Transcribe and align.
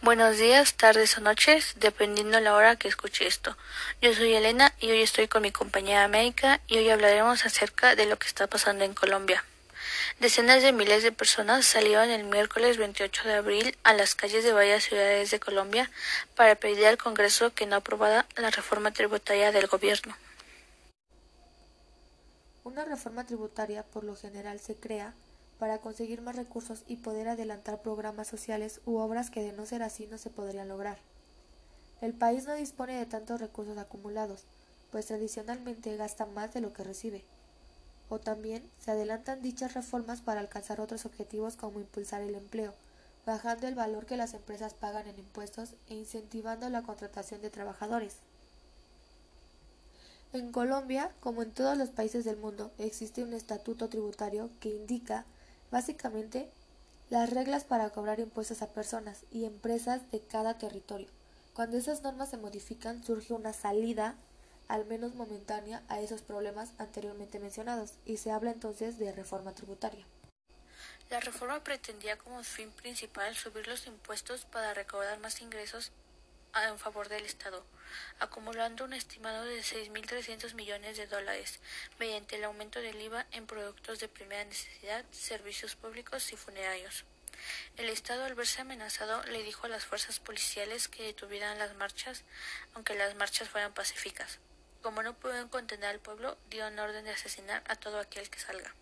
Buenos 0.00 0.38
días, 0.38 0.74
tardes 0.74 1.18
o 1.18 1.20
noches, 1.20 1.74
dependiendo 1.80 2.38
la 2.38 2.54
hora 2.54 2.76
que 2.76 2.86
escuche 2.86 3.26
esto. 3.26 3.56
Yo 4.00 4.14
soy 4.14 4.32
Elena 4.32 4.72
y 4.78 4.92
hoy 4.92 5.02
estoy 5.02 5.26
con 5.26 5.42
mi 5.42 5.50
compañera 5.50 6.04
América 6.04 6.60
y 6.68 6.78
hoy 6.78 6.88
hablaremos 6.88 7.44
acerca 7.44 7.96
de 7.96 8.06
lo 8.06 8.16
que 8.16 8.28
está 8.28 8.46
pasando 8.46 8.84
en 8.84 8.94
Colombia. 8.94 9.44
Decenas 10.20 10.62
de 10.62 10.70
miles 10.70 11.02
de 11.02 11.10
personas 11.10 11.66
salieron 11.66 12.10
el 12.10 12.22
miércoles 12.22 12.78
28 12.78 13.24
de 13.24 13.34
abril 13.34 13.76
a 13.82 13.92
las 13.92 14.14
calles 14.14 14.44
de 14.44 14.52
varias 14.52 14.84
ciudades 14.84 15.32
de 15.32 15.40
Colombia 15.40 15.90
para 16.36 16.54
pedir 16.54 16.86
al 16.86 16.96
Congreso 16.96 17.52
que 17.52 17.66
no 17.66 17.74
aprobara 17.74 18.24
la 18.36 18.50
reforma 18.50 18.92
tributaria 18.92 19.50
del 19.50 19.66
gobierno. 19.66 20.16
Una 22.62 22.84
reforma 22.84 23.26
tributaria 23.26 23.82
por 23.82 24.04
lo 24.04 24.14
general 24.14 24.60
se 24.60 24.76
crea 24.76 25.12
para 25.58 25.78
conseguir 25.78 26.22
más 26.22 26.36
recursos 26.36 26.84
y 26.86 26.96
poder 26.96 27.28
adelantar 27.28 27.82
programas 27.82 28.28
sociales 28.28 28.80
u 28.86 28.96
obras 28.96 29.30
que 29.30 29.42
de 29.42 29.52
no 29.52 29.66
ser 29.66 29.82
así 29.82 30.06
no 30.06 30.18
se 30.18 30.30
podrían 30.30 30.68
lograr. 30.68 30.98
El 32.00 32.12
país 32.12 32.46
no 32.46 32.54
dispone 32.54 32.96
de 32.96 33.06
tantos 33.06 33.40
recursos 33.40 33.76
acumulados, 33.76 34.44
pues 34.92 35.06
tradicionalmente 35.06 35.96
gasta 35.96 36.26
más 36.26 36.54
de 36.54 36.60
lo 36.60 36.72
que 36.72 36.84
recibe. 36.84 37.24
O 38.08 38.20
también 38.20 38.62
se 38.80 38.92
adelantan 38.92 39.42
dichas 39.42 39.74
reformas 39.74 40.20
para 40.20 40.40
alcanzar 40.40 40.80
otros 40.80 41.04
objetivos 41.04 41.56
como 41.56 41.80
impulsar 41.80 42.22
el 42.22 42.36
empleo, 42.36 42.72
bajando 43.26 43.66
el 43.66 43.74
valor 43.74 44.06
que 44.06 44.16
las 44.16 44.34
empresas 44.34 44.74
pagan 44.74 45.08
en 45.08 45.18
impuestos 45.18 45.74
e 45.88 45.94
incentivando 45.94 46.68
la 46.70 46.82
contratación 46.82 47.42
de 47.42 47.50
trabajadores. 47.50 48.16
En 50.32 50.52
Colombia, 50.52 51.10
como 51.20 51.42
en 51.42 51.50
todos 51.50 51.76
los 51.76 51.88
países 51.88 52.24
del 52.24 52.36
mundo, 52.36 52.70
existe 52.78 53.22
un 53.22 53.32
estatuto 53.32 53.88
tributario 53.88 54.50
que 54.60 54.68
indica 54.68 55.24
Básicamente, 55.70 56.48
las 57.10 57.30
reglas 57.30 57.64
para 57.64 57.90
cobrar 57.90 58.20
impuestos 58.20 58.62
a 58.62 58.68
personas 58.68 59.24
y 59.30 59.44
empresas 59.44 60.10
de 60.10 60.20
cada 60.20 60.58
territorio. 60.58 61.08
Cuando 61.54 61.76
esas 61.76 62.02
normas 62.02 62.30
se 62.30 62.36
modifican, 62.36 63.02
surge 63.02 63.32
una 63.32 63.52
salida, 63.52 64.14
al 64.68 64.84
menos 64.84 65.14
momentánea, 65.14 65.82
a 65.88 66.00
esos 66.00 66.22
problemas 66.22 66.70
anteriormente 66.78 67.38
mencionados, 67.38 67.94
y 68.04 68.18
se 68.18 68.30
habla 68.30 68.50
entonces 68.50 68.98
de 68.98 69.12
reforma 69.12 69.54
tributaria. 69.54 70.04
La 71.10 71.20
reforma 71.20 71.64
pretendía 71.64 72.18
como 72.18 72.42
fin 72.44 72.70
principal 72.70 73.34
subir 73.34 73.66
los 73.66 73.86
impuestos 73.86 74.44
para 74.44 74.74
recaudar 74.74 75.18
más 75.20 75.40
ingresos 75.40 75.90
en 76.66 76.78
favor 76.78 77.08
del 77.08 77.24
Estado, 77.24 77.64
acumulando 78.18 78.84
un 78.84 78.92
estimado 78.92 79.44
de 79.44 79.60
6.300 79.60 80.54
millones 80.54 80.96
de 80.96 81.06
dólares 81.06 81.60
mediante 81.98 82.36
el 82.36 82.44
aumento 82.44 82.80
del 82.80 83.00
IVA 83.00 83.26
en 83.32 83.46
productos 83.46 84.00
de 84.00 84.08
primera 84.08 84.44
necesidad, 84.44 85.04
servicios 85.12 85.76
públicos 85.76 86.32
y 86.32 86.36
funerarios. 86.36 87.04
El 87.76 87.88
Estado, 87.88 88.24
al 88.24 88.34
verse 88.34 88.60
amenazado, 88.60 89.22
le 89.24 89.42
dijo 89.42 89.66
a 89.66 89.70
las 89.70 89.84
fuerzas 89.84 90.18
policiales 90.18 90.88
que 90.88 91.04
detuvieran 91.04 91.58
las 91.58 91.74
marchas, 91.76 92.24
aunque 92.74 92.94
las 92.94 93.14
marchas 93.14 93.48
fueran 93.48 93.72
pacíficas. 93.72 94.38
Como 94.82 95.02
no 95.02 95.14
pudieron 95.14 95.48
contener 95.48 95.90
al 95.90 96.00
pueblo, 96.00 96.36
dieron 96.50 96.78
orden 96.78 97.04
de 97.04 97.12
asesinar 97.12 97.62
a 97.68 97.76
todo 97.76 98.00
aquel 98.00 98.28
que 98.30 98.40
salga. 98.40 98.74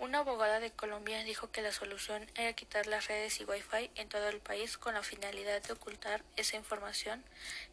Una 0.00 0.20
abogada 0.20 0.60
de 0.60 0.70
Colombia 0.70 1.22
dijo 1.24 1.50
que 1.52 1.60
la 1.60 1.72
solución 1.72 2.26
era 2.34 2.54
quitar 2.54 2.86
las 2.86 3.06
redes 3.06 3.38
y 3.38 3.44
Wi-Fi 3.44 3.90
en 3.96 4.08
todo 4.08 4.30
el 4.30 4.40
país 4.40 4.78
con 4.78 4.94
la 4.94 5.02
finalidad 5.02 5.62
de 5.62 5.74
ocultar 5.74 6.24
esa 6.36 6.56
información 6.56 7.22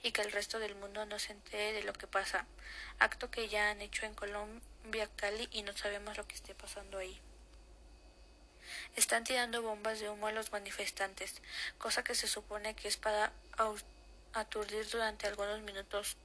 y 0.03 0.11
que 0.11 0.23
el 0.23 0.33
resto 0.33 0.59
del 0.59 0.75
mundo 0.75 1.05
no 1.05 1.19
se 1.19 1.31
entere 1.31 1.71
de 1.71 1.83
lo 1.83 1.93
que 1.93 2.05
pasa, 2.05 2.45
acto 2.99 3.31
que 3.31 3.47
ya 3.47 3.69
han 3.69 3.79
hecho 3.79 4.05
en 4.05 4.13
Colombia, 4.13 5.09
Cali 5.15 5.47
y 5.53 5.63
no 5.63 5.71
sabemos 5.77 6.17
lo 6.17 6.27
que 6.27 6.35
esté 6.35 6.53
pasando 6.53 6.97
ahí. 6.97 7.17
Están 8.97 9.23
tirando 9.23 9.61
bombas 9.61 10.01
de 10.01 10.09
humo 10.09 10.27
a 10.27 10.33
los 10.33 10.51
manifestantes, 10.51 11.41
cosa 11.77 12.03
que 12.03 12.13
se 12.13 12.27
supone 12.27 12.75
que 12.75 12.89
es 12.89 12.97
para 12.97 13.31
aturdir 14.33 14.85
durante 14.89 15.27
algunos 15.27 15.61
minutos 15.61 16.17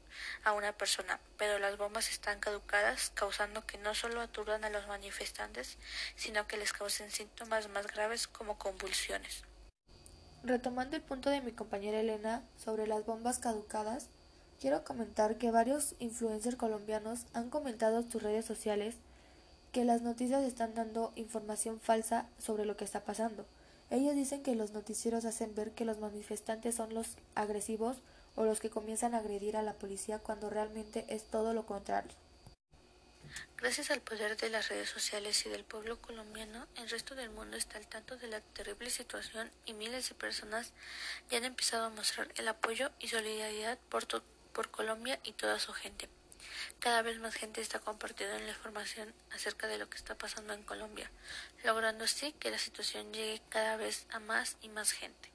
a 0.44 0.52
una 0.52 0.72
persona, 0.72 1.20
pero 1.38 1.58
las 1.58 1.76
bombas 1.78 2.10
están 2.10 2.40
caducadas, 2.40 3.10
causando 3.14 3.66
que 3.66 3.78
no 3.78 3.94
solo 3.94 4.20
aturdan 4.20 4.64
a 4.64 4.70
los 4.70 4.86
manifestantes, 4.88 5.78
sino 6.16 6.46
que 6.46 6.56
les 6.56 6.72
causen 6.72 7.10
síntomas 7.10 7.68
más 7.68 7.86
graves 7.86 8.26
como 8.26 8.58
convulsiones. 8.58 9.44
Retomando 10.44 10.96
el 10.96 11.02
punto 11.02 11.30
de 11.30 11.40
mi 11.40 11.52
compañera 11.52 12.00
Elena 12.00 12.42
sobre 12.56 12.86
las 12.86 13.04
bombas 13.04 13.38
caducadas, 13.38 14.08
quiero 14.60 14.84
comentar 14.84 15.38
que 15.38 15.50
varios 15.50 15.94
influencers 16.00 16.56
colombianos 16.56 17.26
han 17.32 17.48
comentado 17.50 18.00
en 18.00 18.10
sus 18.10 18.22
redes 18.22 18.44
sociales 18.44 18.96
que 19.72 19.84
las 19.84 20.02
noticias 20.02 20.42
están 20.42 20.74
dando 20.74 21.12
información 21.16 21.80
falsa 21.80 22.26
sobre 22.38 22.66
lo 22.66 22.76
que 22.76 22.84
está 22.84 23.04
pasando. 23.04 23.46
Ellos 23.90 24.14
dicen 24.14 24.42
que 24.42 24.54
los 24.54 24.72
noticieros 24.72 25.24
hacen 25.24 25.54
ver 25.54 25.72
que 25.72 25.84
los 25.84 25.98
manifestantes 25.98 26.74
son 26.74 26.94
los 26.94 27.16
agresivos 27.34 27.98
o 28.36 28.44
los 28.44 28.60
que 28.60 28.70
comienzan 28.70 29.14
a 29.14 29.18
agredir 29.18 29.56
a 29.56 29.62
la 29.62 29.74
policía 29.74 30.18
cuando 30.18 30.50
realmente 30.50 31.04
es 31.08 31.24
todo 31.24 31.52
lo 31.54 31.66
contrario. 31.66 32.12
Gracias 33.56 33.90
al 33.90 34.00
poder 34.00 34.36
de 34.36 34.50
las 34.50 34.68
redes 34.68 34.90
sociales 34.90 35.46
y 35.46 35.48
del 35.48 35.64
pueblo 35.64 35.96
colombiano, 36.00 36.66
el 36.76 36.90
resto 36.90 37.14
del 37.14 37.30
mundo 37.30 37.56
está 37.56 37.78
al 37.78 37.86
tanto 37.86 38.16
de 38.16 38.26
la 38.26 38.40
terrible 38.40 38.90
situación 38.90 39.50
y 39.64 39.72
miles 39.72 40.08
de 40.08 40.14
personas 40.14 40.72
ya 41.30 41.38
han 41.38 41.44
empezado 41.44 41.86
a 41.86 41.90
mostrar 41.90 42.28
el 42.34 42.48
apoyo 42.48 42.90
y 42.98 43.08
solidaridad 43.08 43.78
por, 43.88 44.06
por 44.52 44.70
Colombia 44.70 45.20
y 45.22 45.32
toda 45.32 45.60
su 45.60 45.72
gente. 45.72 46.08
Cada 46.80 47.02
vez 47.02 47.20
más 47.20 47.34
gente 47.34 47.60
está 47.60 47.78
compartiendo 47.78 48.38
la 48.38 48.48
información 48.48 49.14
acerca 49.30 49.68
de 49.68 49.78
lo 49.78 49.88
que 49.88 49.96
está 49.96 50.16
pasando 50.16 50.52
en 50.52 50.64
Colombia, 50.64 51.10
logrando 51.64 52.04
así 52.04 52.32
que 52.32 52.50
la 52.50 52.58
situación 52.58 53.12
llegue 53.12 53.40
cada 53.48 53.76
vez 53.76 54.06
a 54.10 54.18
más 54.18 54.56
y 54.60 54.68
más 54.68 54.90
gente. 54.90 55.31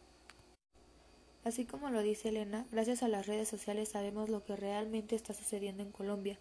Así 1.48 1.64
como 1.66 1.90
lo 1.90 2.02
dice 2.02 2.28
Elena, 2.28 2.66
gracias 2.72 3.04
a 3.04 3.08
las 3.08 3.26
redes 3.26 3.48
sociales 3.48 3.88
sabemos 3.88 4.28
lo 4.28 4.44
que 4.44 4.58
realmente 4.58 5.16
está 5.16 5.34
sucediendo 5.34 5.82
en 5.82 5.94
Colombia 5.94 6.38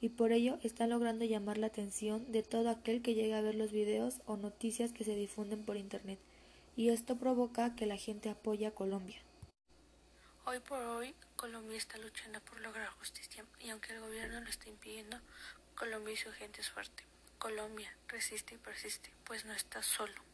y 0.00 0.10
por 0.10 0.30
ello 0.30 0.60
están 0.62 0.90
logrando 0.90 1.24
llamar 1.24 1.58
la 1.58 1.66
atención 1.66 2.30
de 2.30 2.44
todo 2.44 2.70
aquel 2.70 3.02
que 3.02 3.14
llegue 3.14 3.34
a 3.34 3.40
ver 3.40 3.56
los 3.56 3.72
videos 3.72 4.20
o 4.26 4.36
noticias 4.36 4.92
que 4.92 5.02
se 5.02 5.16
difunden 5.16 5.64
por 5.64 5.76
Internet 5.76 6.20
y 6.76 6.90
esto 6.90 7.16
provoca 7.16 7.74
que 7.74 7.86
la 7.86 7.96
gente 7.96 8.30
apoye 8.30 8.64
a 8.68 8.70
Colombia. 8.70 9.20
Hoy 10.44 10.60
por 10.60 10.78
hoy 10.78 11.16
Colombia 11.34 11.76
está 11.76 11.98
luchando 11.98 12.40
por 12.42 12.60
lograr 12.60 12.86
justicia 12.90 13.44
y 13.58 13.70
aunque 13.70 13.92
el 13.92 14.02
gobierno 14.02 14.40
lo 14.40 14.48
está 14.48 14.68
impidiendo, 14.68 15.18
Colombia 15.74 16.14
y 16.14 16.16
su 16.16 16.30
gente 16.30 16.60
es 16.60 16.70
fuerte. 16.70 17.02
Colombia 17.40 17.92
resiste 18.06 18.54
y 18.54 18.58
persiste, 18.58 19.10
pues 19.24 19.44
no 19.46 19.52
está 19.52 19.82
solo. 19.82 20.33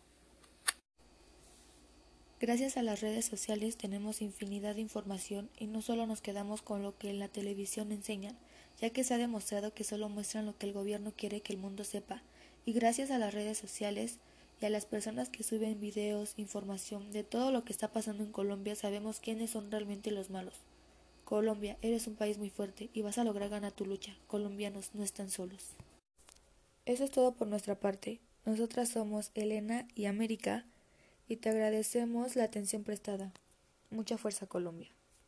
Gracias 2.40 2.78
a 2.78 2.82
las 2.82 3.02
redes 3.02 3.26
sociales 3.26 3.76
tenemos 3.76 4.22
infinidad 4.22 4.74
de 4.74 4.80
información 4.80 5.50
y 5.58 5.66
no 5.66 5.82
solo 5.82 6.06
nos 6.06 6.22
quedamos 6.22 6.62
con 6.62 6.82
lo 6.82 6.96
que 6.96 7.10
en 7.10 7.18
la 7.18 7.28
televisión 7.28 7.92
enseñan, 7.92 8.34
ya 8.80 8.88
que 8.88 9.04
se 9.04 9.12
ha 9.12 9.18
demostrado 9.18 9.74
que 9.74 9.84
solo 9.84 10.08
muestran 10.08 10.46
lo 10.46 10.56
que 10.56 10.64
el 10.64 10.72
gobierno 10.72 11.12
quiere 11.14 11.42
que 11.42 11.52
el 11.52 11.58
mundo 11.58 11.84
sepa, 11.84 12.22
y 12.64 12.72
gracias 12.72 13.10
a 13.10 13.18
las 13.18 13.34
redes 13.34 13.58
sociales 13.58 14.16
y 14.58 14.64
a 14.64 14.70
las 14.70 14.86
personas 14.86 15.28
que 15.28 15.42
suben 15.42 15.80
videos, 15.80 16.32
información 16.38 17.12
de 17.12 17.24
todo 17.24 17.52
lo 17.52 17.62
que 17.62 17.74
está 17.74 17.92
pasando 17.92 18.24
en 18.24 18.32
Colombia, 18.32 18.74
sabemos 18.74 19.20
quiénes 19.20 19.50
son 19.50 19.70
realmente 19.70 20.10
los 20.10 20.30
malos. 20.30 20.54
Colombia, 21.26 21.76
eres 21.82 22.06
un 22.06 22.14
país 22.14 22.38
muy 22.38 22.48
fuerte 22.48 22.88
y 22.94 23.02
vas 23.02 23.18
a 23.18 23.24
lograr 23.24 23.50
ganar 23.50 23.72
tu 23.72 23.84
lucha. 23.84 24.16
Colombianos 24.26 24.94
no 24.94 25.04
están 25.04 25.28
solos. 25.30 25.74
Eso 26.86 27.04
es 27.04 27.10
todo 27.10 27.34
por 27.34 27.48
nuestra 27.48 27.78
parte. 27.78 28.18
Nosotras 28.46 28.88
somos 28.88 29.30
Elena 29.34 29.86
y 29.94 30.06
América 30.06 30.64
y 31.30 31.36
te 31.36 31.48
agradecemos 31.48 32.34
la 32.34 32.42
atención 32.42 32.82
prestada. 32.82 33.32
Mucha 33.88 34.18
fuerza 34.18 34.48
Colombia. 34.48 34.90